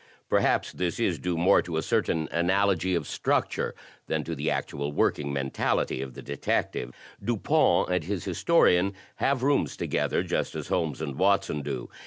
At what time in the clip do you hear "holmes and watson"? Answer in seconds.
10.69-11.61